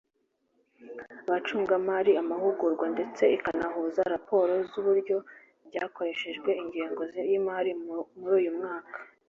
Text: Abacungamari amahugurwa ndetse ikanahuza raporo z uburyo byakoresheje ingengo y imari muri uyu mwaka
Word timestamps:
Abacungamari 1.27 2.11
amahugurwa 2.21 2.85
ndetse 2.93 3.23
ikanahuza 3.35 4.01
raporo 4.13 4.53
z 4.69 4.71
uburyo 4.79 5.17
byakoresheje 5.67 6.51
ingengo 6.61 7.01
y 7.29 7.33
imari 7.39 7.71
muri 8.17 8.31
uyu 8.39 8.51
mwaka 8.59 8.97